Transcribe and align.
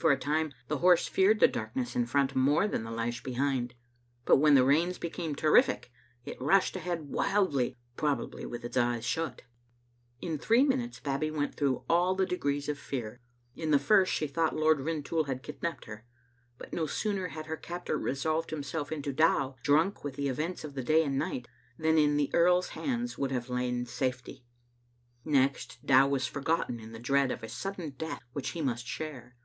For 0.00 0.12
a 0.12 0.18
time 0.18 0.54
the 0.68 0.78
horse 0.78 1.06
feared 1.06 1.40
the 1.40 1.46
darkness 1.46 1.94
in 1.94 2.06
front 2.06 2.34
more 2.34 2.66
than 2.66 2.84
the 2.84 2.90
lash 2.90 3.22
behind; 3.22 3.74
but 4.24 4.36
when 4.38 4.54
the 4.54 4.64
rains 4.64 4.96
became 4.96 5.34
ter 5.34 5.50
rific, 5.52 5.88
it 6.24 6.40
rushed 6.40 6.74
ahead 6.74 7.08
wildly— 7.10 7.76
probably 7.98 8.46
with 8.46 8.64
its 8.64 8.78
eyes 8.78 9.04
shut. 9.04 9.42
In 10.22 10.38
three 10.38 10.62
minutes 10.64 11.00
Babbie 11.00 11.30
went 11.30 11.54
through 11.54 11.84
all 11.86 12.14
the 12.14 12.24
de 12.24 12.38
grees 12.38 12.66
of 12.66 12.78
fear. 12.78 13.20
In 13.54 13.72
the 13.72 13.78
first 13.78 14.10
she 14.10 14.26
thought 14.26 14.56
Lord 14.56 14.80
Rintoul 14.80 15.24
had 15.24 15.42
kidnapped 15.42 15.84
her; 15.84 16.06
but 16.56 16.72
no 16.72 16.86
sooner 16.86 17.28
had 17.28 17.44
her 17.44 17.58
captor 17.58 17.98
re 17.98 18.14
solved 18.14 18.48
himself 18.48 18.90
into 18.90 19.12
Dow, 19.12 19.56
drunk 19.62 20.02
with 20.02 20.16
the 20.16 20.30
events 20.30 20.64
of 20.64 20.72
the 20.72 20.80
Digitized 20.80 20.86
by 20.86 20.94
VjOOQ 20.94 20.96
IC 20.96 21.02
Vbc 21.02 21.02
fiidbt 21.02 21.04
ot 21.04 21.04
Bu0U6t 21.04 21.04
fouttb. 21.04 21.04
siKS 21.04 21.04
day 21.04 21.04
and 21.04 21.18
night, 21.18 21.48
than 21.76 21.98
in 21.98 22.16
the 22.16 22.30
earl's 22.32 22.68
hands 22.70 23.18
would 23.18 23.30
have 23.32 23.50
lain 23.50 23.84
safety. 23.84 24.46
Next, 25.26 25.84
Dow 25.84 26.08
was 26.08 26.26
forgotten 26.26 26.80
in 26.80 26.92
the 26.92 26.98
dread 26.98 27.30
of 27.30 27.42
a 27.42 27.48
sudden 27.50 27.90
death 27.90 28.22
which 28.32 28.52
he 28.52 28.62
must 28.62 28.86
share. 28.86 29.36